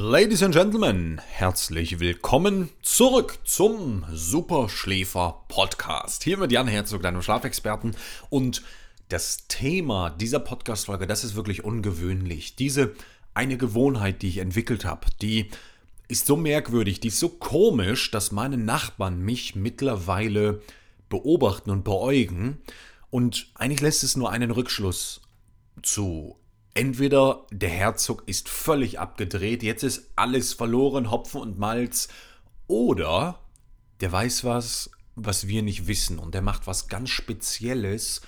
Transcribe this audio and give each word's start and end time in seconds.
Ladies 0.00 0.44
and 0.44 0.54
Gentlemen, 0.54 1.20
herzlich 1.26 1.98
willkommen 1.98 2.70
zurück 2.82 3.40
zum 3.42 4.06
Superschläfer 4.12 5.44
Podcast. 5.48 6.22
Hier 6.22 6.38
mit 6.38 6.52
Jan 6.52 6.68
Herzog, 6.68 7.02
deinem 7.02 7.20
Schlafexperten. 7.20 7.96
Und 8.30 8.62
das 9.08 9.48
Thema 9.48 10.10
dieser 10.10 10.38
Podcast-Folge, 10.38 11.08
das 11.08 11.24
ist 11.24 11.34
wirklich 11.34 11.64
ungewöhnlich. 11.64 12.54
Diese 12.54 12.94
eine 13.34 13.56
Gewohnheit, 13.56 14.22
die 14.22 14.28
ich 14.28 14.38
entwickelt 14.38 14.84
habe, 14.84 15.08
die 15.20 15.50
ist 16.06 16.26
so 16.26 16.36
merkwürdig, 16.36 17.00
die 17.00 17.08
ist 17.08 17.18
so 17.18 17.30
komisch, 17.30 18.12
dass 18.12 18.30
meine 18.30 18.56
Nachbarn 18.56 19.20
mich 19.20 19.56
mittlerweile 19.56 20.62
beobachten 21.08 21.70
und 21.70 21.82
beäugen. 21.82 22.58
Und 23.10 23.48
eigentlich 23.56 23.80
lässt 23.80 24.04
es 24.04 24.16
nur 24.16 24.30
einen 24.30 24.52
Rückschluss 24.52 25.22
zu 25.82 26.36
Entweder 26.74 27.46
der 27.50 27.70
Herzog 27.70 28.22
ist 28.26 28.48
völlig 28.48 29.00
abgedreht, 29.00 29.62
jetzt 29.62 29.82
ist 29.82 30.10
alles 30.16 30.52
verloren, 30.52 31.10
Hopfen 31.10 31.40
und 31.40 31.58
Malz, 31.58 32.08
oder 32.66 33.40
der 34.00 34.12
weiß 34.12 34.44
was, 34.44 34.90
was 35.16 35.48
wir 35.48 35.62
nicht 35.62 35.86
wissen 35.88 36.18
und 36.18 36.34
der 36.34 36.42
macht 36.42 36.66
was 36.66 36.88
ganz 36.88 37.10
Spezielles, 37.10 38.20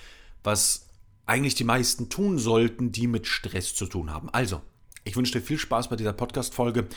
was 0.43 0.87
eigentlich 1.25 1.55
die 1.55 1.63
meisten 1.63 2.09
tun 2.09 2.37
sollten, 2.37 2.91
die 2.91 3.07
mit 3.07 3.27
Stress 3.27 3.73
zu 3.73 3.85
tun 3.85 4.11
haben. 4.11 4.29
Also, 4.29 4.61
ich 5.03 5.15
wünsche 5.15 5.33
dir 5.33 5.41
viel 5.41 5.57
Spaß 5.57 5.89
bei 5.89 5.95
dieser 5.95 6.13
Podcast-Folge. 6.13 6.87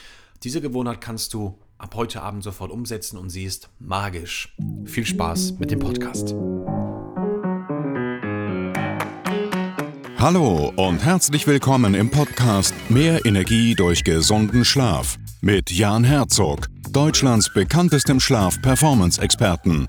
Diese 0.42 0.60
Gewohnheit 0.60 1.00
kannst 1.00 1.32
du 1.34 1.58
ab 1.78 1.94
heute 1.94 2.22
Abend 2.22 2.42
sofort 2.42 2.70
umsetzen 2.70 3.16
und 3.16 3.30
sie 3.30 3.44
ist 3.44 3.70
magisch. 3.78 4.54
Viel 4.84 5.06
Spaß 5.06 5.58
mit 5.58 5.70
dem 5.70 5.78
Podcast. 5.78 6.34
Hallo 10.18 10.72
und 10.76 11.04
herzlich 11.04 11.46
willkommen 11.46 11.94
im 11.94 12.08
Podcast 12.08 12.72
Mehr 12.88 13.26
Energie 13.26 13.74
durch 13.74 14.04
gesunden 14.04 14.64
Schlaf 14.64 15.16
mit 15.42 15.70
Jan 15.70 16.04
Herzog, 16.04 16.68
Deutschlands 16.90 17.52
bekanntestem 17.52 18.20
Schlaf-Performance-Experten. 18.20 19.88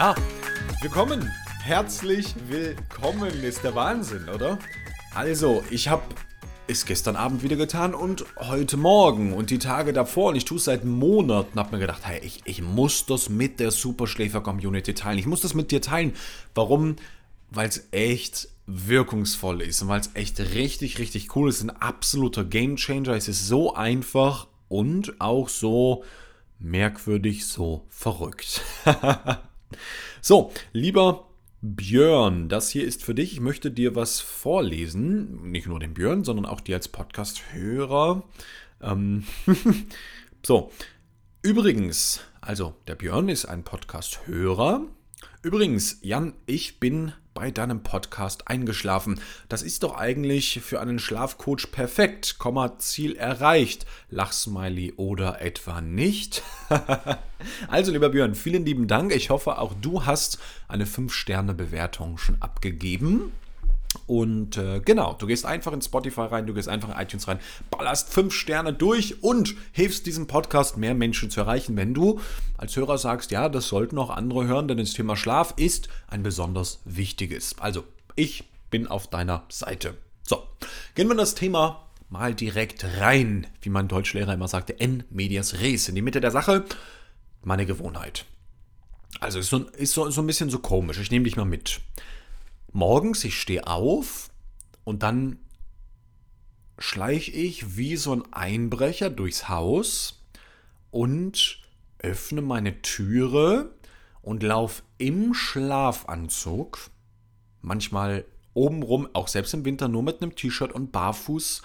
Ja, 0.00 0.14
willkommen. 0.80 1.30
Herzlich 1.62 2.34
willkommen. 2.48 3.42
Ist 3.42 3.62
der 3.64 3.74
Wahnsinn, 3.74 4.30
oder? 4.30 4.58
Also, 5.14 5.62
ich 5.68 5.88
habe 5.88 6.04
es 6.68 6.86
gestern 6.86 7.16
Abend 7.16 7.42
wieder 7.42 7.56
getan 7.56 7.92
und 7.92 8.24
heute 8.38 8.78
Morgen 8.78 9.34
und 9.34 9.50
die 9.50 9.58
Tage 9.58 9.92
davor 9.92 10.30
und 10.30 10.36
ich 10.36 10.46
tue 10.46 10.56
es 10.56 10.64
seit 10.64 10.86
Monaten, 10.86 11.58
habe 11.58 11.72
mir 11.72 11.80
gedacht, 11.80 12.00
hey, 12.06 12.18
ich, 12.24 12.40
ich 12.46 12.62
muss 12.62 13.04
das 13.04 13.28
mit 13.28 13.60
der 13.60 13.72
Superschläfer-Community 13.72 14.94
teilen. 14.94 15.18
Ich 15.18 15.26
muss 15.26 15.42
das 15.42 15.52
mit 15.52 15.70
dir 15.70 15.82
teilen. 15.82 16.14
Warum? 16.54 16.96
Weil 17.50 17.68
es 17.68 17.86
echt 17.90 18.48
wirkungsvoll 18.66 19.60
ist 19.60 19.82
und 19.82 19.88
weil 19.88 20.00
es 20.00 20.12
echt 20.14 20.40
richtig, 20.40 20.98
richtig 20.98 21.36
cool 21.36 21.50
ist. 21.50 21.60
Ein 21.60 21.68
absoluter 21.68 22.44
Gamechanger. 22.44 23.12
Es 23.12 23.28
ist 23.28 23.46
so 23.46 23.74
einfach 23.74 24.46
und 24.68 25.20
auch 25.20 25.50
so 25.50 26.04
merkwürdig, 26.58 27.46
so 27.46 27.84
verrückt. 27.90 28.62
So, 30.20 30.52
lieber 30.72 31.26
Björn, 31.62 32.48
das 32.48 32.70
hier 32.70 32.84
ist 32.84 33.04
für 33.04 33.14
dich. 33.14 33.34
Ich 33.34 33.40
möchte 33.40 33.70
dir 33.70 33.94
was 33.94 34.20
vorlesen. 34.20 35.50
Nicht 35.50 35.66
nur 35.66 35.78
den 35.78 35.92
Björn, 35.94 36.24
sondern 36.24 36.46
auch 36.46 36.60
dir 36.60 36.76
als 36.76 36.88
Podcast-Hörer. 36.88 38.22
Ähm 38.80 39.24
so, 40.42 40.70
übrigens, 41.42 42.20
also 42.40 42.74
der 42.86 42.94
Björn 42.94 43.28
ist 43.28 43.44
ein 43.44 43.62
Podcast-Hörer. 43.62 44.86
Übrigens, 45.42 45.98
Jan, 46.02 46.34
ich 46.46 46.80
bin 46.80 47.12
bei 47.40 47.50
deinem 47.50 47.82
Podcast 47.82 48.48
eingeschlafen. 48.48 49.18
Das 49.48 49.62
ist 49.62 49.82
doch 49.82 49.96
eigentlich 49.96 50.60
für 50.62 50.78
einen 50.78 50.98
Schlafcoach 50.98 51.72
perfekt. 51.72 52.38
Komma, 52.38 52.76
Ziel 52.78 53.16
erreicht. 53.16 53.86
Lachsmiley 54.10 54.92
oder 54.98 55.40
etwa 55.40 55.80
nicht? 55.80 56.42
also, 57.68 57.92
lieber 57.92 58.10
Björn, 58.10 58.34
vielen 58.34 58.66
lieben 58.66 58.88
Dank. 58.88 59.14
Ich 59.14 59.30
hoffe, 59.30 59.56
auch 59.58 59.72
du 59.72 60.04
hast 60.04 60.38
eine 60.68 60.84
5-Sterne-Bewertung 60.84 62.18
schon 62.18 62.36
abgegeben. 62.42 63.32
Und 64.06 64.56
äh, 64.56 64.80
genau, 64.80 65.14
du 65.14 65.26
gehst 65.26 65.44
einfach 65.44 65.72
in 65.72 65.82
Spotify 65.82 66.22
rein, 66.22 66.46
du 66.46 66.54
gehst 66.54 66.68
einfach 66.68 66.90
in 66.90 67.00
iTunes 67.00 67.26
rein, 67.26 67.40
ballerst 67.70 68.12
fünf 68.12 68.32
Sterne 68.32 68.72
durch 68.72 69.22
und 69.22 69.56
hilfst 69.72 70.06
diesem 70.06 70.26
Podcast 70.26 70.76
mehr 70.76 70.94
Menschen 70.94 71.30
zu 71.30 71.40
erreichen, 71.40 71.76
wenn 71.76 71.94
du 71.94 72.20
als 72.56 72.76
Hörer 72.76 72.98
sagst, 72.98 73.30
ja, 73.30 73.48
das 73.48 73.68
sollten 73.68 73.98
auch 73.98 74.10
andere 74.10 74.46
hören, 74.46 74.68
denn 74.68 74.78
das 74.78 74.92
Thema 74.92 75.16
Schlaf 75.16 75.54
ist 75.56 75.88
ein 76.06 76.22
besonders 76.22 76.80
wichtiges. 76.84 77.56
Also, 77.58 77.84
ich 78.14 78.44
bin 78.70 78.86
auf 78.86 79.08
deiner 79.08 79.44
Seite. 79.48 79.96
So, 80.22 80.42
gehen 80.94 81.08
wir 81.08 81.12
in 81.12 81.18
das 81.18 81.34
Thema 81.34 81.86
mal 82.08 82.34
direkt 82.34 82.84
rein, 82.98 83.46
wie 83.62 83.70
mein 83.70 83.88
Deutschlehrer 83.88 84.34
immer 84.34 84.48
sagte, 84.48 84.78
en 84.78 85.04
medias 85.10 85.60
res, 85.60 85.88
in 85.88 85.94
die 85.94 86.02
Mitte 86.02 86.20
der 86.20 86.30
Sache, 86.30 86.64
meine 87.42 87.66
Gewohnheit. 87.66 88.24
Also 89.18 89.38
ist 89.40 89.48
so, 89.50 89.58
ist 89.58 89.92
so, 89.94 90.08
so 90.10 90.20
ein 90.20 90.26
bisschen 90.26 90.50
so 90.50 90.60
komisch, 90.60 90.98
ich 90.98 91.10
nehme 91.10 91.24
dich 91.24 91.36
mal 91.36 91.44
mit 91.44 91.80
morgens, 92.72 93.24
ich 93.24 93.40
stehe 93.40 93.66
auf 93.66 94.30
und 94.84 95.02
dann 95.02 95.38
schleiche 96.78 97.30
ich 97.30 97.76
wie 97.76 97.96
so 97.96 98.12
ein 98.12 98.32
Einbrecher 98.32 99.10
durchs 99.10 99.48
Haus 99.48 100.24
und 100.90 101.58
öffne 101.98 102.42
meine 102.42 102.80
Türe 102.82 103.74
und 104.22 104.42
laufe 104.42 104.82
im 104.98 105.34
Schlafanzug, 105.34 106.90
manchmal 107.60 108.24
obenrum, 108.54 109.08
auch 109.12 109.28
selbst 109.28 109.54
im 109.54 109.64
Winter 109.64 109.88
nur 109.88 110.02
mit 110.02 110.22
einem 110.22 110.34
T-Shirt 110.34 110.72
und 110.72 110.92
barfuß, 110.92 111.62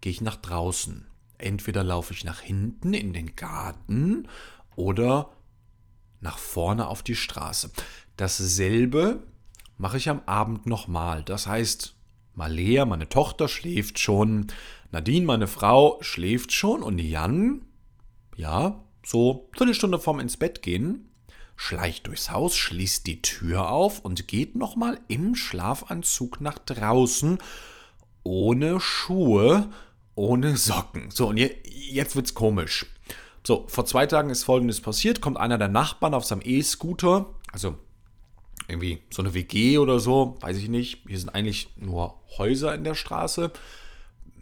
gehe 0.00 0.12
ich 0.12 0.20
nach 0.20 0.36
draußen. 0.36 1.06
Entweder 1.38 1.84
laufe 1.84 2.12
ich 2.12 2.24
nach 2.24 2.40
hinten 2.40 2.94
in 2.94 3.12
den 3.12 3.36
Garten 3.36 4.28
oder 4.76 5.30
nach 6.20 6.38
vorne 6.38 6.88
auf 6.88 7.02
die 7.02 7.16
Straße. 7.16 7.70
Dasselbe 8.16 9.22
mache 9.78 9.96
ich 9.96 10.08
am 10.08 10.20
Abend 10.26 10.66
nochmal. 10.66 11.22
Das 11.22 11.46
heißt, 11.46 11.94
Malea, 12.34 12.84
meine 12.84 13.08
Tochter, 13.08 13.48
schläft 13.48 13.98
schon, 13.98 14.48
Nadine, 14.90 15.24
meine 15.24 15.46
Frau, 15.46 15.98
schläft 16.02 16.52
schon 16.52 16.82
und 16.82 16.98
Jan, 16.98 17.62
ja, 18.36 18.84
so 19.04 19.48
eine 19.58 19.74
Stunde 19.74 19.98
vorm 19.98 20.20
ins 20.20 20.36
Bett 20.36 20.62
gehen, 20.62 21.10
schleicht 21.56 22.06
durchs 22.06 22.30
Haus, 22.30 22.56
schließt 22.56 23.06
die 23.06 23.22
Tür 23.22 23.70
auf 23.70 24.00
und 24.00 24.28
geht 24.28 24.54
nochmal 24.54 25.00
im 25.08 25.34
Schlafanzug 25.34 26.40
nach 26.40 26.58
draußen, 26.58 27.38
ohne 28.22 28.80
Schuhe, 28.80 29.70
ohne 30.14 30.56
Socken. 30.56 31.10
So, 31.10 31.28
und 31.28 31.36
jetzt 31.36 32.16
wird's 32.16 32.34
komisch. 32.34 32.86
So, 33.46 33.64
vor 33.68 33.86
zwei 33.86 34.06
Tagen 34.06 34.30
ist 34.30 34.44
folgendes 34.44 34.80
passiert: 34.80 35.20
kommt 35.20 35.38
einer 35.38 35.58
der 35.58 35.68
Nachbarn 35.68 36.14
auf 36.14 36.24
seinem 36.24 36.42
E-Scooter, 36.44 37.34
also 37.50 37.78
irgendwie 38.68 39.02
so 39.10 39.22
eine 39.22 39.34
WG 39.34 39.78
oder 39.78 39.98
so, 39.98 40.36
weiß 40.40 40.58
ich 40.58 40.68
nicht. 40.68 41.02
Hier 41.08 41.18
sind 41.18 41.30
eigentlich 41.30 41.70
nur 41.76 42.20
Häuser 42.36 42.74
in 42.74 42.84
der 42.84 42.94
Straße. 42.94 43.50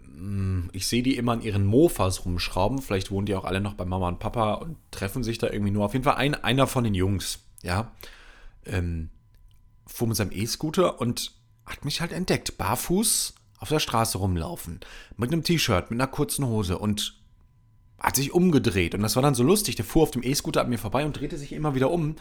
Hm, 0.04 0.68
ich 0.72 0.88
sehe 0.88 1.02
die 1.02 1.16
immer 1.16 1.32
an 1.32 1.42
ihren 1.42 1.64
Mofas 1.64 2.24
rumschrauben. 2.24 2.82
Vielleicht 2.82 3.10
wohnen 3.10 3.26
die 3.26 3.36
auch 3.36 3.44
alle 3.44 3.60
noch 3.60 3.74
bei 3.74 3.84
Mama 3.84 4.08
und 4.08 4.18
Papa 4.18 4.54
und 4.54 4.76
treffen 4.90 5.22
sich 5.22 5.38
da 5.38 5.48
irgendwie 5.48 5.70
nur. 5.70 5.84
Auf 5.84 5.92
jeden 5.92 6.04
Fall 6.04 6.16
ein, 6.16 6.34
einer 6.34 6.66
von 6.66 6.82
den 6.82 6.94
Jungs, 6.94 7.38
ja, 7.62 7.92
ähm, 8.64 9.10
fuhr 9.86 10.08
mit 10.08 10.16
seinem 10.16 10.32
E-Scooter 10.32 11.00
und 11.00 11.32
hat 11.64 11.84
mich 11.84 12.00
halt 12.00 12.12
entdeckt. 12.12 12.58
Barfuß 12.58 13.34
auf 13.58 13.68
der 13.68 13.80
Straße 13.80 14.18
rumlaufen. 14.18 14.80
Mit 15.16 15.32
einem 15.32 15.44
T-Shirt, 15.44 15.90
mit 15.90 16.00
einer 16.00 16.10
kurzen 16.10 16.46
Hose 16.46 16.78
und 16.78 17.14
hat 18.00 18.16
sich 18.16 18.32
umgedreht. 18.32 18.94
Und 18.94 19.02
das 19.02 19.14
war 19.14 19.22
dann 19.22 19.34
so 19.34 19.44
lustig. 19.44 19.76
Der 19.76 19.84
fuhr 19.84 20.02
auf 20.02 20.10
dem 20.10 20.22
E-Scooter 20.24 20.62
an 20.62 20.68
mir 20.68 20.78
vorbei 20.78 21.06
und 21.06 21.18
drehte 21.18 21.38
sich 21.38 21.52
immer 21.52 21.76
wieder 21.76 21.90
um 21.90 22.16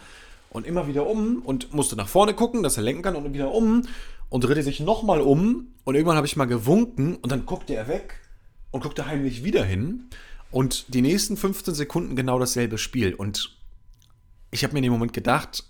und 0.56 0.66
immer 0.66 0.86
wieder 0.86 1.06
um 1.06 1.42
und 1.44 1.72
musste 1.72 1.96
nach 1.96 2.08
vorne 2.08 2.34
gucken, 2.34 2.62
dass 2.62 2.76
er 2.76 2.82
lenken 2.82 3.02
kann 3.02 3.16
und 3.16 3.32
wieder 3.32 3.52
um 3.52 3.82
und 4.28 4.44
drehte 4.44 4.62
sich 4.62 4.80
nochmal 4.80 5.20
um 5.20 5.68
und 5.84 5.94
irgendwann 5.94 6.16
habe 6.16 6.26
ich 6.26 6.36
mal 6.36 6.46
gewunken 6.46 7.16
und 7.16 7.30
dann 7.30 7.46
guckte 7.46 7.74
er 7.74 7.88
weg 7.88 8.20
und 8.70 8.82
guckte 8.82 9.06
heimlich 9.06 9.44
wieder 9.44 9.64
hin 9.64 10.08
und 10.50 10.92
die 10.94 11.02
nächsten 11.02 11.36
15 11.36 11.74
Sekunden 11.74 12.16
genau 12.16 12.38
dasselbe 12.38 12.78
Spiel 12.78 13.14
und 13.14 13.56
ich 14.50 14.64
habe 14.64 14.72
mir 14.72 14.78
in 14.78 14.84
dem 14.84 14.92
Moment 14.92 15.12
gedacht, 15.12 15.64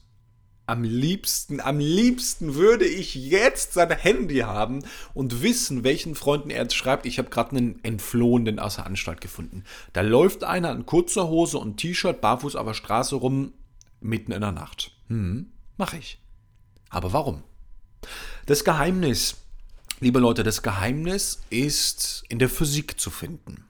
am 0.66 0.82
liebsten, 0.82 1.60
am 1.60 1.78
liebsten 1.78 2.56
würde 2.56 2.86
ich 2.86 3.14
jetzt 3.14 3.74
sein 3.74 3.90
Handy 3.90 4.38
haben 4.38 4.84
und 5.14 5.42
wissen, 5.42 5.84
welchen 5.84 6.16
Freunden 6.16 6.50
er 6.50 6.62
jetzt 6.62 6.74
schreibt. 6.74 7.06
Ich 7.06 7.18
habe 7.18 7.30
gerade 7.30 7.52
einen 7.52 7.78
Entflohenen 7.84 8.58
aus 8.58 8.74
der 8.76 8.86
Anstalt 8.86 9.20
gefunden. 9.20 9.62
Da 9.92 10.00
läuft 10.00 10.42
einer 10.42 10.72
in 10.72 10.84
kurzer 10.84 11.28
Hose 11.28 11.58
und 11.58 11.76
T-Shirt 11.76 12.20
barfuß 12.20 12.56
auf 12.56 12.66
der 12.66 12.74
Straße 12.74 13.14
rum, 13.14 13.52
mitten 14.00 14.32
in 14.32 14.40
der 14.40 14.52
Nacht. 14.52 14.92
Hm, 15.08 15.52
mach 15.76 15.94
ich. 15.94 16.20
Aber 16.88 17.12
warum? 17.12 17.42
Das 18.46 18.64
Geheimnis, 18.64 19.36
liebe 20.00 20.18
Leute, 20.18 20.42
das 20.42 20.62
Geheimnis 20.62 21.42
ist 21.50 22.24
in 22.28 22.38
der 22.38 22.48
Physik 22.48 23.00
zu 23.00 23.10
finden. 23.10 23.64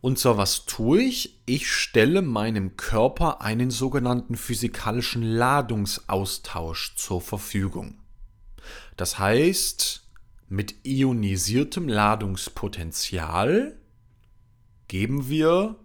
Und 0.00 0.18
zwar, 0.18 0.36
was 0.36 0.66
tue 0.66 1.02
ich? 1.02 1.40
Ich 1.46 1.70
stelle 1.70 2.22
meinem 2.22 2.76
Körper 2.76 3.40
einen 3.40 3.70
sogenannten 3.70 4.36
physikalischen 4.36 5.22
Ladungsaustausch 5.22 6.96
zur 6.96 7.20
Verfügung. 7.20 8.00
Das 8.96 9.20
heißt, 9.20 10.02
mit 10.48 10.84
ionisiertem 10.84 11.88
Ladungspotenzial 11.88 13.78
geben 14.88 15.28
wir 15.28 15.76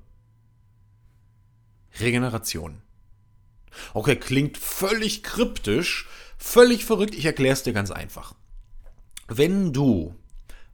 Regeneration. 2.00 2.82
Okay, 3.94 4.16
klingt 4.16 4.58
völlig 4.58 5.24
kryptisch, 5.24 6.08
völlig 6.38 6.86
verrückt. 6.86 7.16
Ich 7.16 7.26
erkläre 7.26 7.54
es 7.54 7.64
dir 7.64 7.74
ganz 7.74 7.92
einfach. 7.92 8.34
Wenn 9.28 9.74
du 9.74 10.16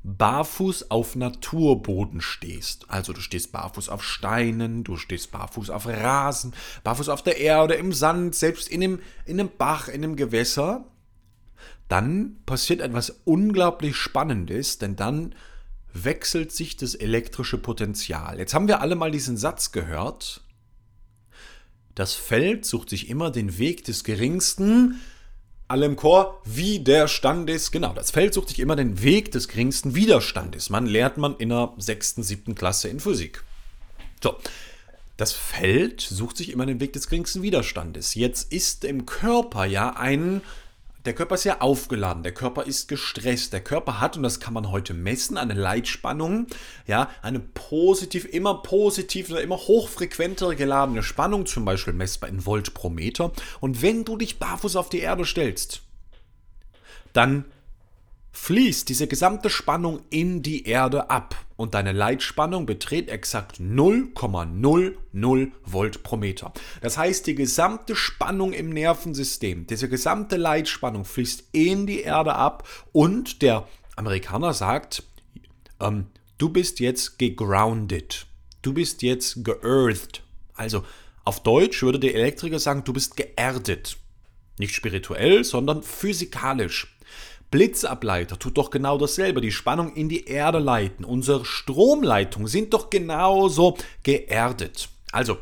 barfuß 0.03 0.91
auf 0.91 1.15
Naturboden 1.15 2.21
stehst. 2.21 2.89
Also 2.89 3.13
du 3.13 3.21
stehst 3.21 3.51
barfuß 3.51 3.89
auf 3.89 4.03
Steinen, 4.03 4.83
du 4.83 4.97
stehst 4.97 5.31
barfuß 5.31 5.69
auf 5.69 5.87
Rasen, 5.87 6.53
barfuß 6.83 7.09
auf 7.09 7.23
der 7.23 7.37
Erde, 7.37 7.75
im 7.75 7.93
Sand, 7.93 8.35
selbst 8.35 8.67
in 8.67 8.83
einem, 8.83 8.99
in 9.25 9.39
einem 9.39 9.49
Bach, 9.57 9.87
in 9.87 10.03
einem 10.03 10.15
Gewässer, 10.15 10.85
dann 11.87 12.37
passiert 12.45 12.81
etwas 12.81 13.21
unglaublich 13.23 13.95
Spannendes, 13.95 14.77
denn 14.77 14.95
dann 14.95 15.35
wechselt 15.93 16.51
sich 16.51 16.75
das 16.75 16.95
elektrische 16.95 17.57
Potenzial. 17.57 18.39
Jetzt 18.39 18.53
haben 18.53 18.67
wir 18.67 18.81
alle 18.81 18.95
mal 18.95 19.11
diesen 19.11 19.37
Satz 19.37 19.71
gehört. 19.71 20.42
Das 21.95 22.15
Feld 22.15 22.65
sucht 22.65 22.89
sich 22.89 23.09
immer 23.09 23.31
den 23.31 23.57
Weg 23.57 23.83
des 23.85 24.03
geringsten 24.03 24.99
alle 25.67 25.85
im 25.85 25.95
Chor, 25.95 26.41
Widerstandes. 26.45 27.71
Genau, 27.71 27.93
das 27.93 28.11
Feld 28.11 28.33
sucht 28.33 28.49
sich 28.49 28.59
immer 28.59 28.75
den 28.75 29.01
Weg 29.01 29.31
des 29.31 29.47
geringsten 29.47 29.95
Widerstandes. 29.95 30.69
Man 30.69 30.85
lernt 30.85 31.17
man 31.17 31.35
in 31.37 31.49
der 31.49 31.73
sechsten, 31.77 32.21
siebten 32.21 32.53
Klasse 32.53 32.89
in 32.89 32.99
Physik. 32.99 33.43
So, 34.21 34.37
das 35.17 35.31
Feld 35.31 36.01
sucht 36.01 36.37
sich 36.37 36.51
immer 36.51 36.65
den 36.65 36.79
Weg 36.79 36.93
des 36.93 37.07
geringsten 37.07 37.41
Widerstandes. 37.41 38.13
Jetzt 38.13 38.51
ist 38.51 38.83
im 38.83 39.05
Körper 39.05 39.65
ja 39.65 39.95
ein 39.95 40.41
der 41.05 41.13
Körper 41.13 41.35
ist 41.35 41.43
ja 41.43 41.59
aufgeladen, 41.59 42.23
der 42.23 42.33
Körper 42.33 42.63
ist 42.63 42.87
gestresst, 42.87 43.51
der 43.51 43.61
Körper 43.61 43.99
hat, 43.99 44.15
und 44.15 44.23
das 44.23 44.39
kann 44.39 44.53
man 44.53 44.71
heute 44.71 44.93
messen, 44.93 45.37
eine 45.37 45.53
Leitspannung, 45.53 46.47
ja, 46.87 47.09
eine 47.21 47.39
positiv, 47.39 48.25
immer 48.25 48.61
positiv 48.61 49.29
oder 49.29 49.41
immer 49.41 49.57
hochfrequenter 49.57 50.55
geladene 50.55 51.03
Spannung, 51.03 51.45
zum 51.45 51.65
Beispiel 51.65 51.93
messbar 51.93 52.29
in 52.29 52.45
Volt 52.45 52.73
pro 52.73 52.89
Meter. 52.89 53.33
Und 53.59 53.81
wenn 53.81 54.05
du 54.05 54.17
dich 54.17 54.39
barfuß 54.39 54.77
auf 54.77 54.89
die 54.89 54.99
Erde 54.99 55.25
stellst, 55.25 55.81
dann 57.11 57.45
fließt 58.31 58.89
diese 58.89 59.07
gesamte 59.07 59.49
Spannung 59.49 60.01
in 60.09 60.41
die 60.41 60.65
Erde 60.65 61.09
ab 61.09 61.35
und 61.63 61.73
deine 61.73 61.93
Leitspannung 61.93 62.65
beträgt 62.65 63.09
exakt 63.09 63.59
0,00 63.59 65.51
Volt 65.65 66.03
pro 66.03 66.17
Meter. 66.17 66.51
Das 66.81 66.97
heißt, 66.97 67.25
die 67.25 67.35
gesamte 67.35 67.95
Spannung 67.95 68.51
im 68.51 68.69
Nervensystem, 68.69 69.65
diese 69.65 69.87
gesamte 69.87 70.35
Leitspannung 70.35 71.05
fließt 71.05 71.45
in 71.53 71.87
die 71.87 72.01
Erde 72.01 72.35
ab 72.35 72.67
und 72.91 73.41
der 73.41 73.65
Amerikaner 73.95 74.53
sagt, 74.53 75.03
ähm, 75.79 76.07
du 76.37 76.49
bist 76.49 76.81
jetzt 76.81 77.17
gegrounded, 77.17 78.27
du 78.61 78.73
bist 78.73 79.01
jetzt 79.01 79.45
geearthed. 79.45 80.21
Also 80.55 80.83
auf 81.23 81.41
Deutsch 81.43 81.81
würde 81.81 81.99
der 81.99 82.13
Elektriker 82.13 82.59
sagen, 82.59 82.83
du 82.83 82.91
bist 82.91 83.15
geerdet. 83.15 83.97
Nicht 84.59 84.75
spirituell, 84.75 85.45
sondern 85.45 85.81
physikalisch. 85.81 86.97
Blitzableiter 87.53 88.39
tut 88.39 88.57
doch 88.57 88.71
genau 88.71 88.97
dasselbe, 88.97 89.39
die 89.39 89.51
Spannung 89.51 89.93
in 89.93 90.09
die 90.09 90.25
Erde 90.25 90.57
leiten. 90.57 91.05
Unsere 91.05 91.45
Stromleitungen 91.45 92.47
sind 92.47 92.73
doch 92.73 92.89
genauso 92.89 93.77
geerdet. 94.01 94.89
Also, 95.11 95.37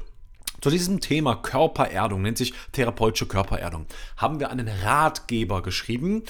zu 0.60 0.70
diesem 0.70 1.00
Thema 1.00 1.36
Körpererdung, 1.36 2.22
nennt 2.22 2.38
sich 2.38 2.54
therapeutische 2.74 3.28
Körpererdung, 3.28 3.86
haben 4.18 4.42
wir 4.42 4.50
einen 4.50 4.68
Ratgeber 4.68 5.62
geschrieben. 5.62 6.24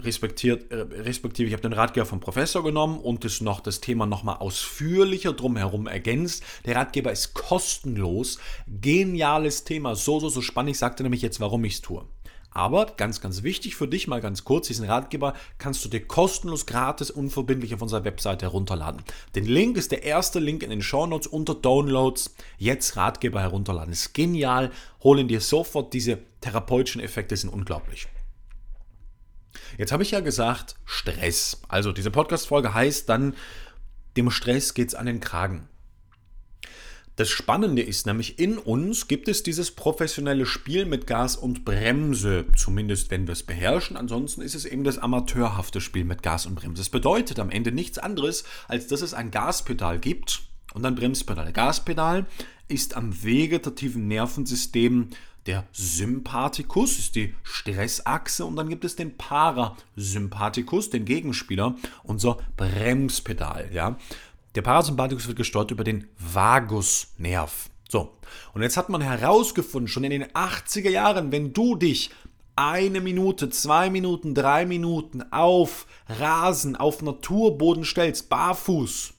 Respektiert, 0.00 0.72
äh, 0.72 0.78
respektive, 1.02 1.46
ich 1.46 1.52
habe 1.52 1.62
den 1.62 1.74
Ratgeber 1.74 2.06
vom 2.06 2.18
Professor 2.18 2.64
genommen 2.64 2.98
und 2.98 3.24
es 3.24 3.40
noch 3.40 3.60
das 3.60 3.80
Thema 3.80 4.06
nochmal 4.06 4.38
ausführlicher 4.38 5.32
drumherum 5.32 5.86
ergänzt. 5.86 6.42
Der 6.66 6.74
Ratgeber 6.74 7.12
ist 7.12 7.34
kostenlos. 7.34 8.40
Geniales 8.66 9.62
Thema, 9.62 9.94
so, 9.94 10.18
so, 10.18 10.28
so 10.28 10.40
spannend. 10.40 10.72
Ich 10.72 10.78
sagte 10.78 11.04
nämlich 11.04 11.22
jetzt, 11.22 11.38
warum 11.38 11.62
ich 11.62 11.74
es 11.74 11.82
tue. 11.82 12.04
Aber 12.54 12.86
ganz, 12.96 13.20
ganz 13.20 13.42
wichtig 13.42 13.74
für 13.74 13.88
dich 13.88 14.06
mal 14.06 14.20
ganz 14.20 14.44
kurz, 14.44 14.68
diesen 14.68 14.86
Ratgeber 14.86 15.34
kannst 15.58 15.84
du 15.84 15.88
dir 15.88 16.06
kostenlos, 16.06 16.66
gratis, 16.66 17.10
unverbindlich 17.10 17.74
auf 17.74 17.82
unserer 17.82 18.04
Webseite 18.04 18.46
herunterladen. 18.46 19.02
Den 19.34 19.44
Link 19.44 19.76
ist 19.76 19.90
der 19.90 20.04
erste 20.04 20.38
Link 20.38 20.62
in 20.62 20.70
den 20.70 20.80
Shownotes 20.80 21.26
unter 21.26 21.56
Downloads. 21.56 22.36
Jetzt 22.56 22.96
Ratgeber 22.96 23.40
herunterladen. 23.40 23.92
Ist 23.92 24.14
genial. 24.14 24.70
Hol 25.02 25.18
ihn 25.18 25.26
dir 25.26 25.40
sofort. 25.40 25.92
Diese 25.92 26.18
therapeutischen 26.40 27.00
Effekte 27.00 27.36
sind 27.36 27.50
unglaublich. 27.50 28.06
Jetzt 29.76 29.90
habe 29.90 30.04
ich 30.04 30.12
ja 30.12 30.20
gesagt, 30.20 30.76
Stress. 30.84 31.60
Also 31.68 31.90
diese 31.90 32.12
Podcast-Folge 32.12 32.72
heißt 32.72 33.08
dann, 33.08 33.34
dem 34.16 34.30
Stress 34.30 34.74
geht 34.74 34.88
es 34.88 34.94
an 34.94 35.06
den 35.06 35.18
Kragen. 35.18 35.68
Das 37.16 37.30
Spannende 37.30 37.80
ist 37.80 38.06
nämlich, 38.06 38.40
in 38.40 38.58
uns 38.58 39.06
gibt 39.06 39.28
es 39.28 39.44
dieses 39.44 39.70
professionelle 39.70 40.46
Spiel 40.46 40.84
mit 40.84 41.06
Gas 41.06 41.36
und 41.36 41.64
Bremse, 41.64 42.46
zumindest 42.56 43.12
wenn 43.12 43.28
wir 43.28 43.32
es 43.34 43.44
beherrschen. 43.44 43.96
Ansonsten 43.96 44.42
ist 44.42 44.56
es 44.56 44.64
eben 44.64 44.82
das 44.82 44.98
amateurhafte 44.98 45.80
Spiel 45.80 46.04
mit 46.04 46.24
Gas 46.24 46.44
und 46.46 46.56
Bremse. 46.56 46.80
Das 46.80 46.88
bedeutet 46.88 47.38
am 47.38 47.50
Ende 47.50 47.70
nichts 47.70 47.98
anderes, 47.98 48.42
als 48.66 48.88
dass 48.88 49.00
es 49.00 49.14
ein 49.14 49.30
Gaspedal 49.30 50.00
gibt 50.00 50.42
und 50.74 50.84
ein 50.84 50.96
Bremspedal. 50.96 51.52
Gaspedal 51.52 52.26
ist 52.66 52.96
am 52.96 53.22
vegetativen 53.22 54.08
Nervensystem 54.08 55.10
der 55.46 55.68
Sympathikus, 55.72 56.98
ist 56.98 57.14
die 57.14 57.34
Stressachse 57.44 58.44
und 58.44 58.56
dann 58.56 58.68
gibt 58.68 58.84
es 58.84 58.96
den 58.96 59.16
Parasympathikus, 59.16 60.90
den 60.90 61.04
Gegenspieler, 61.04 61.76
unser 62.02 62.38
Bremspedal. 62.56 63.70
Ja? 63.72 63.98
Der 64.54 64.62
Parasympathikus 64.62 65.26
wird 65.26 65.36
gesteuert 65.36 65.70
über 65.70 65.84
den 65.84 66.06
Vagusnerv. 66.16 67.70
So, 67.88 68.16
und 68.54 68.62
jetzt 68.62 68.76
hat 68.76 68.88
man 68.88 69.00
herausgefunden, 69.00 69.88
schon 69.88 70.04
in 70.04 70.10
den 70.10 70.24
80er 70.24 70.90
Jahren, 70.90 71.32
wenn 71.32 71.52
du 71.52 71.76
dich 71.76 72.10
eine 72.56 73.00
Minute, 73.00 73.50
zwei 73.50 73.90
Minuten, 73.90 74.34
drei 74.34 74.64
Minuten 74.64 75.22
auf 75.32 75.86
Rasen, 76.08 76.76
auf 76.76 77.02
Naturboden 77.02 77.84
stellst, 77.84 78.28
barfuß, 78.28 79.12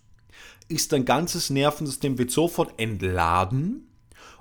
ist 0.70 0.94
dein 0.94 1.06
ganzes 1.06 1.50
Nervensystem 1.50 2.18
wird 2.18 2.32
sofort 2.32 2.80
entladen 2.80 3.88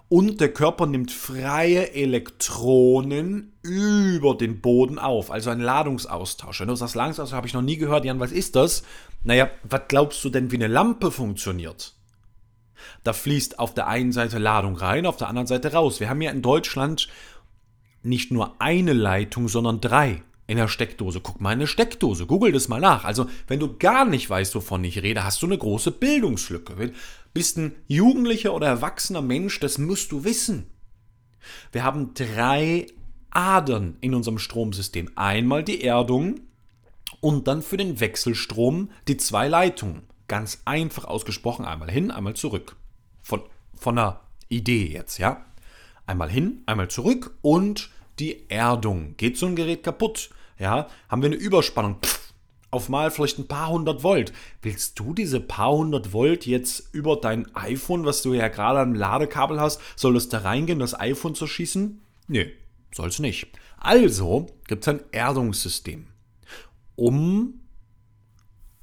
und 0.08 0.40
der 0.40 0.52
Körper 0.52 0.86
nimmt 0.86 1.10
freie 1.10 1.92
Elektronen 1.92 3.52
über 3.62 4.36
den 4.36 4.60
Boden 4.60 4.98
auf, 4.98 5.30
also 5.30 5.50
ein 5.50 5.60
Ladungsaustausch. 5.60 6.60
Wenn 6.60 6.68
du 6.68 6.76
sagst, 6.76 6.94
Ladungsaustausch 6.94 7.36
habe 7.36 7.46
ich 7.46 7.54
noch 7.54 7.62
nie 7.62 7.76
gehört, 7.76 8.04
Jan, 8.04 8.20
was 8.20 8.30
ist 8.30 8.54
das? 8.54 8.84
Naja, 9.24 9.50
was 9.62 9.82
glaubst 9.88 10.22
du 10.24 10.30
denn, 10.30 10.50
wie 10.50 10.56
eine 10.56 10.66
Lampe 10.66 11.10
funktioniert? 11.10 11.94
Da 13.02 13.12
fließt 13.12 13.58
auf 13.58 13.74
der 13.74 13.86
einen 13.86 14.12
Seite 14.12 14.38
Ladung 14.38 14.76
rein, 14.76 15.06
auf 15.06 15.16
der 15.16 15.28
anderen 15.28 15.46
Seite 15.46 15.72
raus. 15.72 16.00
Wir 16.00 16.08
haben 16.08 16.20
ja 16.20 16.30
in 16.30 16.42
Deutschland 16.42 17.08
nicht 18.02 18.30
nur 18.30 18.60
eine 18.60 18.92
Leitung, 18.92 19.48
sondern 19.48 19.80
drei 19.80 20.22
in 20.46 20.58
der 20.58 20.68
Steckdose. 20.68 21.20
Guck 21.20 21.40
mal 21.40 21.52
in 21.52 21.60
eine 21.60 21.66
Steckdose, 21.66 22.26
google 22.26 22.52
das 22.52 22.68
mal 22.68 22.80
nach. 22.80 23.04
Also, 23.04 23.26
wenn 23.48 23.60
du 23.60 23.76
gar 23.78 24.04
nicht 24.04 24.28
weißt, 24.28 24.54
wovon 24.54 24.84
ich 24.84 25.02
rede, 25.02 25.24
hast 25.24 25.42
du 25.42 25.46
eine 25.46 25.56
große 25.56 25.90
Bildungslücke. 25.90 26.92
Bist 27.32 27.56
ein 27.56 27.74
jugendlicher 27.86 28.52
oder 28.52 28.66
erwachsener 28.66 29.22
Mensch, 29.22 29.58
das 29.60 29.78
musst 29.78 30.12
du 30.12 30.24
wissen. 30.24 30.66
Wir 31.72 31.82
haben 31.82 32.12
drei 32.14 32.86
Adern 33.30 33.96
in 34.00 34.14
unserem 34.14 34.38
Stromsystem. 34.38 35.10
Einmal 35.16 35.64
die 35.64 35.82
Erdung, 35.82 36.40
und 37.20 37.46
dann 37.48 37.62
für 37.62 37.76
den 37.76 38.00
Wechselstrom 38.00 38.90
die 39.08 39.16
zwei 39.16 39.48
Leitungen. 39.48 40.02
Ganz 40.28 40.62
einfach 40.64 41.04
ausgesprochen, 41.04 41.64
einmal 41.64 41.90
hin, 41.90 42.10
einmal 42.10 42.34
zurück. 42.34 42.76
Von, 43.22 43.42
von 43.74 43.98
einer 43.98 44.20
Idee 44.48 44.86
jetzt, 44.86 45.18
ja. 45.18 45.44
Einmal 46.06 46.30
hin, 46.30 46.62
einmal 46.66 46.88
zurück 46.88 47.36
und 47.42 47.90
die 48.18 48.48
Erdung. 48.50 49.16
Geht 49.16 49.36
so 49.36 49.46
ein 49.46 49.56
Gerät 49.56 49.82
kaputt, 49.82 50.30
ja, 50.58 50.88
haben 51.08 51.22
wir 51.22 51.28
eine 51.28 51.36
Überspannung. 51.36 51.96
Pff, 52.02 52.32
auf 52.70 52.88
mal 52.88 53.10
vielleicht 53.10 53.38
ein 53.38 53.48
paar 53.48 53.68
hundert 53.68 54.02
Volt. 54.02 54.32
Willst 54.60 54.98
du 54.98 55.14
diese 55.14 55.40
paar 55.40 55.72
hundert 55.72 56.12
Volt 56.12 56.44
jetzt 56.44 56.92
über 56.92 57.16
dein 57.16 57.54
iPhone, 57.54 58.04
was 58.04 58.22
du 58.22 58.34
ja 58.34 58.48
gerade 58.48 58.80
am 58.80 58.94
Ladekabel 58.94 59.60
hast, 59.60 59.80
soll 59.96 60.14
das 60.14 60.28
da 60.28 60.38
reingehen, 60.38 60.80
das 60.80 60.98
iPhone 60.98 61.34
zu 61.34 61.46
schießen? 61.46 62.02
Nee, 62.26 62.52
soll 62.92 63.08
es 63.08 63.18
nicht. 63.20 63.46
Also 63.78 64.46
gibt 64.66 64.82
es 64.82 64.88
ein 64.88 65.00
Erdungssystem, 65.12 66.06
um 66.96 67.60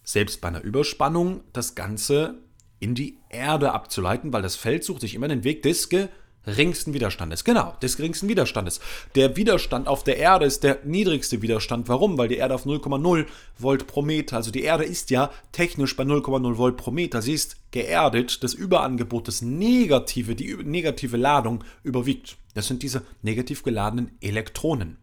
selbst 0.03 0.41
bei 0.41 0.49
einer 0.49 0.61
Überspannung 0.61 1.41
das 1.53 1.75
Ganze 1.75 2.35
in 2.79 2.95
die 2.95 3.17
Erde 3.29 3.71
abzuleiten, 3.71 4.33
weil 4.33 4.41
das 4.41 4.55
Feld 4.55 4.83
sucht 4.83 5.01
sich 5.01 5.13
immer 5.13 5.27
den 5.27 5.43
Weg 5.43 5.61
des 5.61 5.87
geringsten 5.87 6.93
Widerstandes. 6.93 7.43
Genau, 7.43 7.75
des 7.81 7.95
geringsten 7.95 8.27
Widerstandes. 8.27 8.81
Der 9.13 9.37
Widerstand 9.37 9.87
auf 9.87 10.03
der 10.03 10.17
Erde 10.17 10.45
ist 10.45 10.63
der 10.63 10.79
niedrigste 10.83 11.43
Widerstand. 11.43 11.87
Warum? 11.87 12.17
Weil 12.17 12.27
die 12.27 12.37
Erde 12.37 12.55
auf 12.55 12.65
0,0 12.65 13.27
Volt 13.59 13.85
pro 13.85 14.01
Meter, 14.01 14.37
also 14.37 14.49
die 14.49 14.63
Erde 14.63 14.83
ist 14.83 15.11
ja 15.11 15.29
technisch 15.51 15.95
bei 15.95 16.03
0,0 16.03 16.57
Volt 16.57 16.77
pro 16.77 16.89
Meter. 16.89 17.21
Sie 17.21 17.33
ist 17.33 17.57
geerdet. 17.69 18.43
Das 18.43 18.55
Überangebot, 18.55 19.27
das 19.27 19.43
Negative, 19.43 20.33
die 20.35 20.55
negative 20.55 21.17
Ladung 21.17 21.63
überwiegt. 21.83 22.37
Das 22.55 22.67
sind 22.67 22.81
diese 22.81 23.03
negativ 23.21 23.61
geladenen 23.61 24.17
Elektronen. 24.21 24.97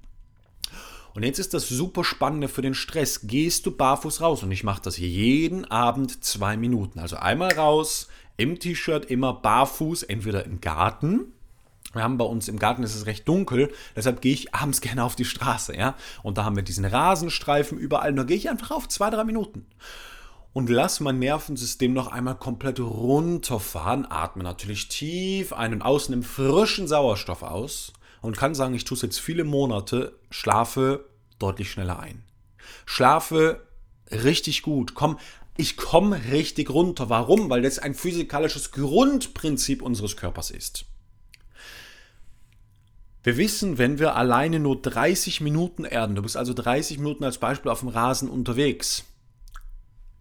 Und 1.14 1.24
jetzt 1.24 1.38
ist 1.38 1.54
das 1.54 1.68
super 1.68 2.04
Spannende 2.04 2.48
für 2.48 2.62
den 2.62 2.74
Stress. 2.74 3.26
Gehst 3.26 3.66
du 3.66 3.70
barfuß 3.70 4.20
raus? 4.20 4.42
Und 4.42 4.52
ich 4.52 4.64
mache 4.64 4.82
das 4.82 4.98
jeden 4.98 5.64
Abend 5.64 6.22
zwei 6.22 6.56
Minuten. 6.56 6.98
Also 6.98 7.16
einmal 7.16 7.52
raus, 7.52 8.08
im 8.36 8.58
T-Shirt, 8.58 9.06
immer 9.06 9.32
barfuß, 9.32 10.04
entweder 10.04 10.44
im 10.44 10.60
Garten. 10.60 11.32
Wir 11.92 12.02
haben 12.02 12.18
bei 12.18 12.24
uns 12.24 12.48
im 12.48 12.58
Garten 12.58 12.82
ist 12.82 12.94
es 12.94 13.06
recht 13.06 13.26
dunkel, 13.26 13.72
deshalb 13.96 14.20
gehe 14.20 14.34
ich 14.34 14.54
abends 14.54 14.80
gerne 14.82 15.02
auf 15.02 15.16
die 15.16 15.24
Straße, 15.24 15.76
ja. 15.76 15.94
Und 16.22 16.38
da 16.38 16.44
haben 16.44 16.56
wir 16.56 16.62
diesen 16.62 16.84
Rasenstreifen 16.84 17.78
überall. 17.78 18.14
Da 18.14 18.24
gehe 18.24 18.36
ich 18.36 18.50
einfach 18.50 18.70
auf 18.70 18.88
zwei, 18.88 19.10
drei 19.10 19.24
Minuten 19.24 19.66
und 20.52 20.70
lass 20.70 21.00
mein 21.00 21.18
Nervensystem 21.18 21.92
noch 21.92 22.08
einmal 22.08 22.34
komplett 22.36 22.80
runterfahren. 22.80 24.06
Atme 24.10 24.42
natürlich 24.42 24.88
tief 24.88 25.52
ein 25.52 25.72
und 25.72 25.82
aus, 25.82 26.08
nimm 26.08 26.22
frischen 26.22 26.86
Sauerstoff 26.86 27.42
aus 27.42 27.92
und 28.20 28.36
kann 28.36 28.54
sagen, 28.54 28.74
ich 28.74 28.84
tue 28.84 28.96
es 28.96 29.02
jetzt 29.02 29.20
viele 29.20 29.44
Monate, 29.44 30.18
schlafe 30.30 31.08
deutlich 31.38 31.70
schneller 31.70 31.98
ein. 31.98 32.24
Schlafe 32.86 33.66
richtig 34.10 34.62
gut. 34.62 34.94
Komm, 34.94 35.18
ich 35.56 35.76
komme 35.76 36.20
richtig 36.30 36.70
runter. 36.70 37.10
Warum? 37.10 37.50
Weil 37.50 37.62
das 37.62 37.78
ein 37.78 37.94
physikalisches 37.94 38.70
Grundprinzip 38.72 39.82
unseres 39.82 40.16
Körpers 40.16 40.50
ist. 40.50 40.84
Wir 43.22 43.36
wissen, 43.36 43.76
wenn 43.78 43.98
wir 43.98 44.14
alleine 44.16 44.60
nur 44.60 44.80
30 44.80 45.40
Minuten 45.40 45.84
erden, 45.84 46.14
du 46.14 46.22
bist 46.22 46.36
also 46.36 46.54
30 46.54 46.98
Minuten 46.98 47.24
als 47.24 47.38
Beispiel 47.38 47.70
auf 47.70 47.80
dem 47.80 47.88
Rasen 47.88 48.28
unterwegs, 48.28 49.04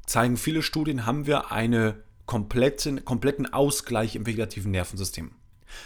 zeigen 0.05 0.35
viele 0.35 0.63
Studien, 0.63 1.05
haben 1.05 1.27
wir 1.27 1.51
einen 1.51 1.93
kompletten, 2.25 3.05
kompletten 3.05 3.53
Ausgleich 3.53 4.15
im 4.15 4.25
vegetativen 4.25 4.71
Nervensystem. 4.71 5.31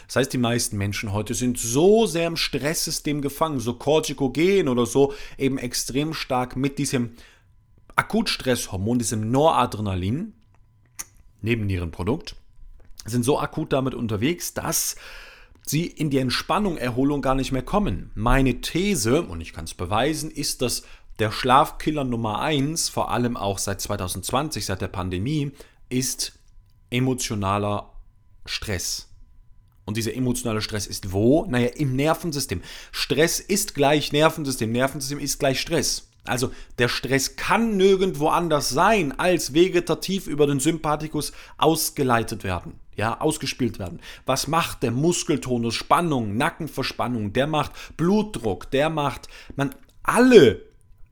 Das 0.06 0.16
heißt, 0.16 0.32
die 0.32 0.38
meisten 0.38 0.76
Menschen 0.76 1.12
heute 1.12 1.34
sind 1.34 1.58
so 1.58 2.06
sehr 2.06 2.26
im 2.26 2.36
Stresssystem 2.36 3.20
gefangen, 3.20 3.60
so 3.60 3.74
kortikogen 3.74 4.68
oder 4.68 4.86
so, 4.86 5.14
eben 5.38 5.58
extrem 5.58 6.14
stark 6.14 6.56
mit 6.56 6.78
diesem 6.78 7.12
Akutstresshormon, 7.96 8.98
diesem 8.98 9.30
Noradrenalin, 9.30 10.34
Nebennierenprodukt, 11.40 12.36
sind 13.04 13.24
so 13.24 13.38
akut 13.38 13.72
damit 13.72 13.94
unterwegs, 13.94 14.54
dass 14.54 14.96
sie 15.64 15.86
in 15.86 16.10
die 16.10 16.18
Entspannung, 16.18 16.76
Erholung 16.76 17.22
gar 17.22 17.34
nicht 17.34 17.52
mehr 17.52 17.62
kommen. 17.62 18.10
Meine 18.14 18.60
These, 18.60 19.22
und 19.22 19.40
ich 19.40 19.52
kann 19.52 19.64
es 19.64 19.74
beweisen, 19.74 20.30
ist, 20.30 20.62
dass 20.62 20.82
der 21.18 21.30
Schlafkiller 21.30 22.04
Nummer 22.04 22.40
1, 22.40 22.88
vor 22.88 23.10
allem 23.10 23.36
auch 23.36 23.58
seit 23.58 23.80
2020, 23.80 24.64
seit 24.66 24.80
der 24.80 24.88
Pandemie, 24.88 25.52
ist 25.88 26.38
emotionaler 26.90 27.92
Stress. 28.46 29.11
Und 29.84 29.96
dieser 29.96 30.14
emotionale 30.14 30.62
Stress 30.62 30.86
ist 30.86 31.12
wo? 31.12 31.44
Naja, 31.46 31.68
im 31.74 31.96
Nervensystem. 31.96 32.62
Stress 32.92 33.40
ist 33.40 33.74
gleich 33.74 34.12
Nervensystem. 34.12 34.70
Nervensystem 34.70 35.18
ist 35.18 35.38
gleich 35.38 35.60
Stress. 35.60 36.08
Also 36.24 36.52
der 36.78 36.88
Stress 36.88 37.34
kann 37.34 37.76
nirgendwo 37.76 38.28
anders 38.28 38.68
sein, 38.68 39.18
als 39.18 39.54
vegetativ 39.54 40.28
über 40.28 40.46
den 40.46 40.60
Sympathikus 40.60 41.32
ausgeleitet 41.58 42.44
werden, 42.44 42.74
ja, 42.94 43.20
ausgespielt 43.20 43.80
werden. 43.80 44.00
Was 44.24 44.46
macht 44.46 44.84
der 44.84 44.92
Muskeltonus? 44.92 45.74
Spannung, 45.74 46.36
Nackenverspannung, 46.36 47.32
der 47.32 47.48
macht 47.48 47.72
Blutdruck, 47.96 48.70
der 48.70 48.88
macht 48.88 49.26
man 49.56 49.74
alle 50.04 50.62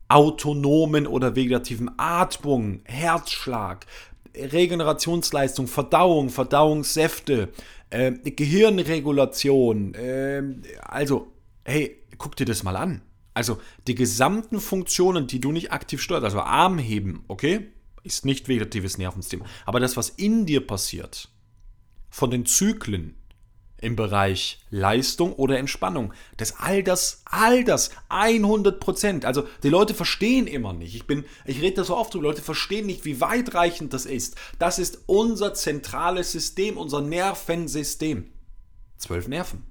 autonomen 0.06 1.06
oder 1.06 1.34
vegetativen 1.34 1.90
Atmung, 1.96 2.80
Herzschlag, 2.84 3.86
Regenerationsleistung, 4.34 5.66
Verdauung, 5.66 6.28
Verdauungssäfte, 6.30 7.48
äh, 7.90 8.12
Gehirnregulation, 8.12 9.94
äh, 9.94 10.42
also, 10.82 11.32
hey, 11.64 11.96
guck 12.18 12.36
dir 12.36 12.44
das 12.44 12.62
mal 12.62 12.76
an. 12.76 13.02
Also 13.34 13.58
die 13.86 13.94
gesamten 13.94 14.60
Funktionen, 14.60 15.26
die 15.26 15.40
du 15.40 15.52
nicht 15.52 15.72
aktiv 15.72 16.02
steuerst, 16.02 16.24
also 16.24 16.40
Armheben, 16.40 17.24
okay, 17.28 17.68
ist 18.02 18.24
nicht 18.24 18.48
vegetatives 18.48 18.98
Nervensystem. 18.98 19.44
Aber 19.66 19.80
das, 19.80 19.96
was 19.96 20.08
in 20.08 20.46
dir 20.46 20.66
passiert, 20.66 21.28
von 22.08 22.30
den 22.30 22.46
Zyklen 22.46 23.16
im 23.80 23.96
Bereich 23.96 24.60
Leistung 24.70 25.32
oder 25.32 25.58
Entspannung, 25.58 26.12
das 26.36 26.58
all 26.58 26.82
das, 26.82 27.22
all 27.24 27.64
das, 27.64 27.90
100 28.10 28.78
Prozent. 28.78 29.24
Also 29.24 29.48
die 29.62 29.70
Leute 29.70 29.94
verstehen 29.94 30.46
immer 30.46 30.72
nicht. 30.72 30.94
Ich 30.94 31.06
bin, 31.06 31.24
ich 31.46 31.62
rede 31.62 31.76
da 31.76 31.84
so 31.84 31.96
oft 31.96 32.12
drüber, 32.12 32.24
Leute 32.24 32.42
verstehen 32.42 32.86
nicht, 32.86 33.04
wie 33.04 33.20
weitreichend 33.20 33.92
das 33.94 34.04
ist. 34.04 34.36
Das 34.58 34.78
ist 34.78 35.00
unser 35.06 35.54
zentrales 35.54 36.30
System, 36.32 36.76
unser 36.76 37.00
Nervensystem. 37.00 38.30
Zwölf 38.98 39.28
Nerven. 39.28 39.64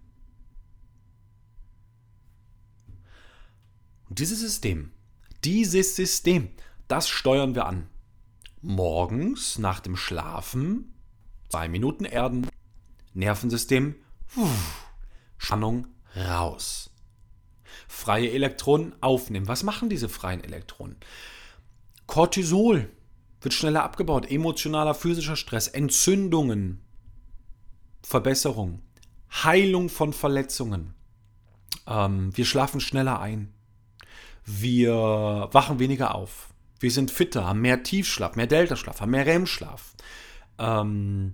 Und 4.09 4.17
dieses 4.17 4.39
System, 4.39 4.91
dieses 5.43 5.95
System, 5.95 6.49
das 6.87 7.07
steuern 7.07 7.53
wir 7.53 7.67
an. 7.67 7.87
Morgens 8.61 9.59
nach 9.59 9.79
dem 9.79 9.95
Schlafen, 9.95 10.95
zwei 11.49 11.69
Minuten 11.69 12.05
Erden, 12.05 12.49
Nervensystem, 13.19 13.95
Spannung 15.38 15.88
raus. 16.15 16.89
Freie 17.88 18.31
Elektronen 18.31 18.95
aufnehmen. 19.01 19.47
Was 19.47 19.63
machen 19.63 19.89
diese 19.89 20.09
freien 20.09 20.43
Elektronen? 20.43 20.97
Cortisol 22.07 22.89
wird 23.41 23.53
schneller 23.53 23.83
abgebaut, 23.83 24.29
emotionaler, 24.29 24.93
physischer 24.93 25.35
Stress, 25.35 25.67
Entzündungen, 25.67 26.81
Verbesserung, 28.01 28.81
Heilung 29.31 29.89
von 29.89 30.13
Verletzungen. 30.13 30.93
Ähm, 31.88 32.35
wir 32.35 32.45
schlafen 32.45 32.81
schneller 32.81 33.19
ein. 33.19 33.53
Wir 34.45 34.93
wachen 35.51 35.79
weniger 35.79 36.15
auf. 36.15 36.49
Wir 36.79 36.91
sind 36.91 37.11
fitter, 37.11 37.45
haben 37.45 37.61
mehr 37.61 37.83
Tiefschlaf, 37.83 38.35
mehr 38.35 38.47
Deltaschlaf, 38.47 39.01
haben 39.01 39.11
mehr 39.11 39.25
REM-Schlaf. 39.25 39.93
Ähm, 40.57 41.33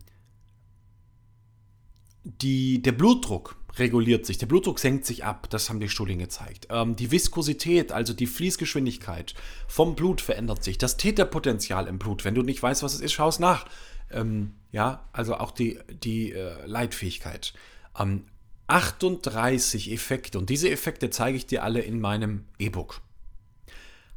die, 2.26 2.82
der 2.82 2.92
Blutdruck 2.92 3.56
reguliert 3.78 4.26
sich, 4.26 4.38
der 4.38 4.48
Blutdruck 4.48 4.80
senkt 4.80 5.06
sich 5.06 5.24
ab, 5.24 5.50
das 5.50 5.70
haben 5.70 5.80
die 5.80 5.90
Studien 5.90 6.20
gezeigt. 6.20 6.68
Ähm, 6.70 6.96
die 6.96 7.12
Viskosität, 7.12 7.92
also 7.92 8.14
die 8.14 8.28
Fließgeschwindigkeit 8.28 9.36
vom 9.68 9.96
Blut 9.96 10.22
verändert 10.22 10.64
sich. 10.64 10.78
Das 10.78 10.98
Täterpotenzial 10.98 11.88
im 11.88 12.00
Blut, 12.00 12.26
wenn 12.26 12.36
du 12.36 12.42
nicht 12.42 12.62
weißt, 12.62 12.84
was 12.84 12.96
es 12.96 13.02
ist, 13.02 13.14
schau 13.14 13.30
es 13.30 13.40
nach. 13.40 13.66
Ähm, 14.12 14.54
ja, 14.72 15.08
also 15.14 15.36
auch 15.36 15.52
die, 15.52 15.80
die 16.04 16.32
äh, 16.32 16.66
Leitfähigkeit. 16.66 17.54
Ähm, 17.98 18.26
38 18.68 19.92
Effekte 19.92 20.40
und 20.40 20.50
diese 20.50 20.70
Effekte 20.72 21.12
zeige 21.12 21.38
ich 21.38 21.46
dir 21.46 21.64
alle 21.64 21.82
in 21.82 22.00
meinem 22.00 22.46
E-Book. 22.58 23.02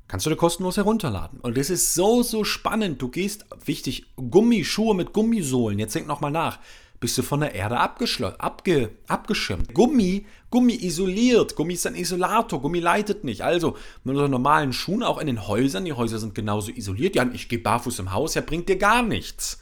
Kannst 0.07 0.25
du 0.25 0.31
dir 0.31 0.37
kostenlos 0.37 0.79
herunterladen. 0.79 1.39
Und 1.41 1.59
das 1.59 1.69
ist 1.69 1.95
so, 1.95 2.23
so 2.23 2.43
spannend. 2.43 3.03
Du 3.03 3.09
gehst, 3.09 3.45
wichtig, 3.63 4.07
Gummischuhe 4.17 4.95
mit 4.95 5.13
Gummisohlen. 5.13 5.79
Jetzt 5.79 5.95
denk 5.95 6.07
nochmal 6.07 6.31
nach. 6.31 6.59
Bist 7.01 7.17
du 7.17 7.23
von 7.23 7.41
der 7.41 7.55
Erde 7.55 7.79
abge, 7.79 8.91
abgeschirmt. 9.07 9.73
Gummi, 9.73 10.27
Gummi 10.51 10.75
isoliert. 10.75 11.55
Gummi 11.55 11.75
ist 11.75 11.87
ein 11.87 11.95
Isolator. 11.95 12.61
Gummi 12.61 12.81
leitet 12.81 13.23
nicht. 13.23 13.43
Also 13.43 13.77
mit 14.03 14.15
unseren 14.15 14.33
normalen 14.33 14.73
Schuhen 14.73 15.05
auch 15.05 15.19
in 15.19 15.29
den 15.29 15.47
Häusern. 15.47 15.85
Die 15.85 15.93
Häuser 15.93 16.19
sind 16.19 16.35
genauso 16.35 16.73
isoliert. 16.73 17.15
Ja, 17.15 17.25
ich 17.33 17.49
gehe 17.49 17.61
barfuß 17.61 18.01
im 18.01 18.13
Haus. 18.13 18.35
Ja, 18.35 18.41
bringt 18.41 18.69
dir 18.69 18.79
gar 18.79 19.03
nichts. 19.03 19.61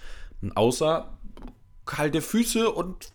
Außer 0.55 1.13
kalte 1.85 2.23
Füße 2.23 2.71
und 2.71 3.13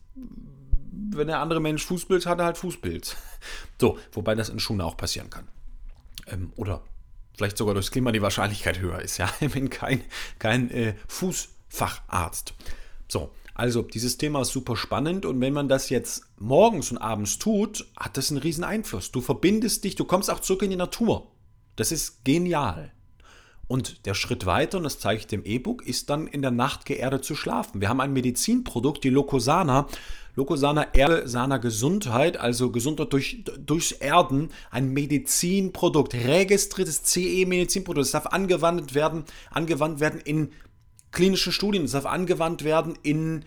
wenn 1.13 1.27
der 1.27 1.39
andere 1.39 1.59
Mensch 1.59 1.85
Fußbild 1.85 2.25
hat, 2.25 2.39
er 2.39 2.45
halt 2.45 2.57
Fußbild. 2.57 3.15
So, 3.79 3.97
wobei 4.11 4.35
das 4.35 4.49
in 4.49 4.59
Schuhen 4.59 4.79
auch 4.81 4.95
passieren 4.95 5.31
kann. 5.31 5.47
Ähm, 6.27 6.53
oder 6.55 6.83
vielleicht 7.35 7.57
sogar 7.57 7.73
durchs 7.73 7.89
Klima 7.89 8.11
die 8.11 8.21
Wahrscheinlichkeit 8.21 8.79
höher 8.79 9.01
ist. 9.01 9.17
Ja, 9.17 9.27
ich 9.39 9.51
bin 9.51 9.71
kein, 9.71 10.03
kein 10.37 10.69
äh, 10.69 10.93
Fußfacharzt. 11.07 12.53
So, 13.07 13.31
also 13.61 13.83
dieses 13.83 14.17
Thema 14.17 14.41
ist 14.41 14.53
super 14.53 14.75
spannend 14.75 15.23
und 15.23 15.39
wenn 15.39 15.53
man 15.53 15.69
das 15.69 15.89
jetzt 15.89 16.23
morgens 16.39 16.89
und 16.89 16.97
abends 16.97 17.37
tut, 17.37 17.85
hat 17.95 18.17
das 18.17 18.31
einen 18.31 18.39
riesen 18.39 18.63
Einfluss. 18.63 19.11
Du 19.11 19.21
verbindest 19.21 19.83
dich, 19.83 19.93
du 19.93 20.03
kommst 20.03 20.31
auch 20.31 20.39
zurück 20.39 20.63
in 20.63 20.71
die 20.71 20.75
Natur. 20.75 21.27
Das 21.75 21.91
ist 21.91 22.25
genial. 22.25 22.91
Und 23.67 24.07
der 24.07 24.15
Schritt 24.15 24.47
weiter, 24.47 24.79
und 24.79 24.83
das 24.83 24.97
zeige 24.97 25.19
ich 25.19 25.27
dem 25.27 25.45
E-Book, 25.45 25.85
ist 25.85 26.09
dann 26.09 26.25
in 26.25 26.41
der 26.41 26.49
Nacht 26.49 26.87
geerdet 26.87 27.23
zu 27.23 27.35
schlafen. 27.35 27.81
Wir 27.81 27.89
haben 27.89 28.01
ein 28.01 28.13
Medizinprodukt, 28.13 29.03
die 29.03 29.11
Locosana. 29.11 29.85
Locosana 30.35 30.95
Erde, 30.95 31.27
Sana 31.27 31.57
Gesundheit, 31.57 32.37
also 32.37 32.71
Gesundheit 32.71 33.13
durch, 33.13 33.43
durchs 33.59 33.91
Erden, 33.91 34.49
ein 34.71 34.89
Medizinprodukt, 34.89 36.15
registriertes 36.15 37.03
CE-Medizinprodukt. 37.03 38.05
Es 38.05 38.11
darf 38.11 38.25
angewandt 38.25 38.95
werden, 38.95 39.25
angewandt 39.51 39.99
werden 39.99 40.19
in 40.19 40.49
klinischen 41.11 41.51
Studien, 41.51 41.83
es 41.83 41.91
darf 41.91 42.05
angewandt 42.05 42.63
werden 42.63 42.97
in 43.03 43.45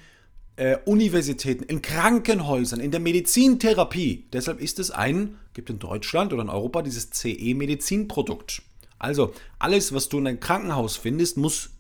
äh, 0.57 0.77
Universitäten, 0.85 1.65
in 1.65 1.83
Krankenhäusern, 1.83 2.81
in 2.81 2.91
der 2.91 3.01
Medizintherapie. 3.01 4.27
Deshalb 4.33 4.61
ist 4.61 4.79
es 4.79 4.91
ein, 4.91 5.37
gibt 5.53 5.71
in 5.71 5.79
Deutschland 5.79 6.33
oder 6.33 6.43
in 6.43 6.49
Europa 6.49 6.83
dieses 6.83 7.11
CE-Medizinprodukt. 7.11 8.63
Also 8.99 9.33
alles, 9.59 9.93
was 9.93 10.09
du 10.09 10.19
in 10.19 10.27
einem 10.27 10.41
Krankenhaus 10.41 10.97
findest, 10.97 11.37
muss 11.37 11.71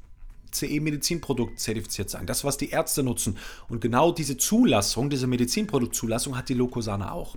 CE-Medizinprodukt 0.53 1.59
zertifiziert 1.59 2.11
sein. 2.11 2.26
Das, 2.26 2.45
was 2.45 2.57
die 2.57 2.71
Ärzte 2.71 3.03
nutzen. 3.03 3.38
Und 3.69 3.81
genau 3.81 4.12
diese 4.12 4.37
Zulassung, 4.37 5.11
diese 5.11 5.26
Medizinproduktzulassung 5.26 6.37
hat 6.37 6.49
die 6.49 6.55
Locosana 6.55 7.12
auch. 7.12 7.37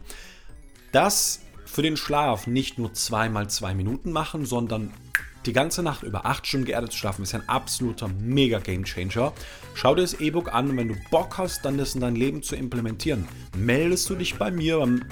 Das 0.91 1.41
für 1.65 1.81
den 1.81 1.97
Schlaf 1.97 2.47
nicht 2.47 2.79
nur 2.79 2.93
zweimal 2.93 3.49
zwei 3.49 3.75
Minuten 3.75 4.11
machen, 4.11 4.45
sondern 4.45 4.93
die 5.47 5.53
ganze 5.53 5.81
Nacht 5.81 6.03
über 6.03 6.25
acht 6.25 6.45
Stunden 6.45 6.65
geerdet 6.65 6.91
zu 6.91 6.97
schlafen, 6.97 7.23
ist 7.23 7.33
ein 7.33 7.47
absoluter 7.47 8.09
mega 8.19 8.59
Game 8.59 8.83
Changer. 8.83 9.33
Schau 9.73 9.95
dir 9.95 10.01
das 10.01 10.19
E-Book 10.19 10.53
an 10.53 10.69
und 10.69 10.77
wenn 10.77 10.89
du 10.89 10.95
Bock 11.09 11.37
hast, 11.37 11.63
dann 11.63 11.77
das 11.77 11.95
in 11.95 12.01
dein 12.01 12.15
Leben 12.15 12.43
zu 12.43 12.55
implementieren, 12.55 13.27
meldest 13.55 14.09
du 14.09 14.15
dich 14.15 14.35
bei 14.37 14.51
mir 14.51 14.79
beim 14.79 15.03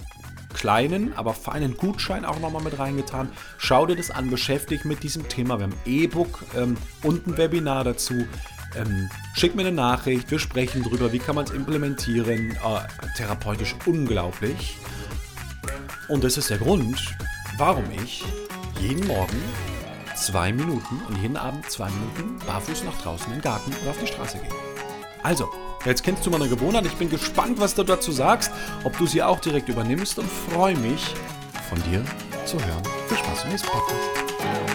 kleinen, 0.54 1.14
aber 1.14 1.34
feinen 1.34 1.76
Gutschein 1.76 2.26
auch 2.26 2.40
nochmal 2.40 2.64
mit 2.64 2.78
reingetan. 2.80 3.30
Schau 3.58 3.86
dir 3.86 3.96
das 3.96 4.12
an, 4.12 4.30
beschäftige 4.30 4.88
mit 4.88 5.04
diesem 5.04 5.28
Thema. 5.28 5.58
Wir 5.58 5.64
haben 5.64 5.76
E-Book 5.86 6.44
ähm, 6.56 6.78
und 7.04 7.28
ein 7.28 7.38
Webinar 7.38 7.84
dazu. 7.84 8.26
Ähm, 8.76 9.10
schick 9.36 9.56
mir 9.56 9.62
eine 9.62 9.72
Nachricht, 9.72 10.32
wir 10.32 10.40
sprechen 10.40 10.84
drüber, 10.84 11.14
wie 11.14 11.20
kann 11.20 11.36
man 11.36 11.46
es 11.46 11.52
implementieren. 11.52 12.52
Äh, 12.52 13.18
therapeutisch 13.18 13.76
unglaublich. 13.86 14.78
Und 16.08 16.24
das 16.24 16.38
ist 16.38 16.50
der 16.50 16.58
Grund, 16.58 17.16
warum 17.58 17.86
ich 18.04 18.24
jeden 18.80 19.08
Morgen 19.08 19.42
zwei 20.16 20.52
Minuten 20.52 21.02
und 21.08 21.18
jeden 21.22 21.38
Abend 21.38 21.70
zwei 21.70 21.90
Minuten 21.90 22.40
barfuß 22.46 22.84
nach 22.84 23.02
draußen 23.02 23.28
in 23.28 23.34
den 23.34 23.42
Garten 23.42 23.72
oder 23.82 23.92
auf 23.92 24.00
die 24.00 24.08
Straße 24.08 24.38
gehe. 24.40 24.50
Also, 25.24 25.50
Jetzt 25.86 26.02
kennst 26.04 26.26
du 26.26 26.32
meine 26.32 26.50
Gewohnheit. 26.50 26.86
Ich 26.88 26.96
bin 26.96 27.12
gespannt, 27.12 27.60
was 27.60 27.76
du 27.76 27.84
dazu 27.84 28.12
sagst, 28.12 28.52
ob 28.84 28.98
du 28.98 29.06
sie 29.06 29.22
auch 29.22 29.40
direkt 29.40 29.70
übernimmst 29.70 30.18
und 30.18 30.28
freue 30.28 30.76
mich, 30.76 31.14
von 31.70 31.82
dir 31.84 32.04
zu 32.46 32.58
hören. 32.58 32.82
Viel 33.08 33.18
Spaß 33.18 33.44
im 33.44 33.50
nächsten 33.52 33.68
Podcast. 33.68 34.75